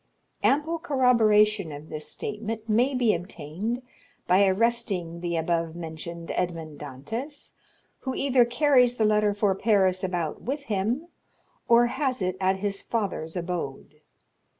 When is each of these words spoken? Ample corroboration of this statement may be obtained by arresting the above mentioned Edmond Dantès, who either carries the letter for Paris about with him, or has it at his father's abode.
Ample 0.41 0.79
corroboration 0.79 1.71
of 1.71 1.89
this 1.89 2.07
statement 2.09 2.67
may 2.67 2.95
be 2.95 3.13
obtained 3.13 3.83
by 4.25 4.47
arresting 4.47 5.19
the 5.21 5.37
above 5.37 5.75
mentioned 5.75 6.31
Edmond 6.33 6.79
Dantès, 6.79 7.51
who 7.99 8.15
either 8.15 8.43
carries 8.43 8.95
the 8.95 9.05
letter 9.05 9.35
for 9.35 9.53
Paris 9.53 10.03
about 10.03 10.41
with 10.41 10.63
him, 10.63 11.09
or 11.67 11.85
has 11.85 12.19
it 12.19 12.35
at 12.41 12.57
his 12.57 12.81
father's 12.81 13.37
abode. 13.37 14.01